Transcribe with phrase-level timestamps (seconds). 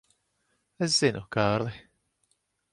[0.87, 1.77] Es zinu, Kārli.